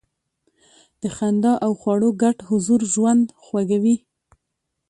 د 1.01 1.03
خندا 1.15 1.53
او 1.65 1.71
خواړو 1.79 2.09
ګډ 2.21 2.37
حضور 2.49 2.81
ژوند 2.93 3.25
خوږوي. 3.43 3.95